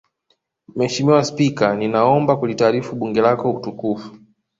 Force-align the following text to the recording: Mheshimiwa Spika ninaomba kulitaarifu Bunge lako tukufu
Mheshimiwa 0.75 1.23
Spika 1.25 1.75
ninaomba 1.75 2.37
kulitaarifu 2.37 2.95
Bunge 2.95 3.21
lako 3.21 3.59
tukufu 3.63 4.15